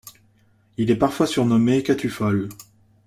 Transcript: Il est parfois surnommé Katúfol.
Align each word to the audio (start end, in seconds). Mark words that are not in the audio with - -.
Il 0.77 0.89
est 0.89 0.95
parfois 0.95 1.27
surnommé 1.27 1.83
Katúfol. 1.83 2.49